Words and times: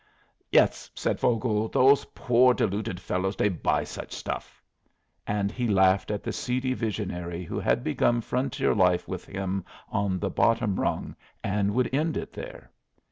"Yes," 0.51 0.89
said 0.95 1.19
Vogel. 1.19 1.67
"Those 1.67 2.05
poor, 2.15 2.55
deluded 2.55 2.99
fellows, 2.99 3.35
they 3.35 3.49
buy 3.49 3.83
such 3.83 4.13
stuff." 4.13 4.59
And 5.27 5.51
he 5.51 5.67
laughed 5.67 6.09
at 6.09 6.23
the 6.23 6.33
seedy 6.33 6.73
visionary 6.73 7.43
who 7.43 7.59
had 7.59 7.83
begun 7.83 8.21
frontier 8.21 8.73
life 8.73 9.07
with 9.07 9.25
him 9.25 9.63
on 9.89 10.17
the 10.17 10.31
bottom 10.31 10.79
rung 10.79 11.15
and 11.43 11.75
would 11.75 11.93
end 11.93 12.17
it 12.17 12.33
there. 12.33 12.71